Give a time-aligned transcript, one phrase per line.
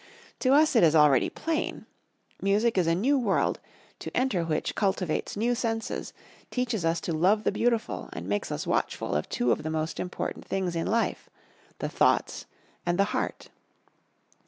[0.39, 1.85] To us it is already plain.
[2.41, 3.59] Music is a new world,
[3.99, 6.11] to enter which cultivates new senses,
[6.49, 9.99] teaches us to love the beautiful, and makes us watchful of two of the most
[9.99, 11.29] important things in life:
[11.77, 12.47] the thoughts
[12.83, 13.49] and the heart.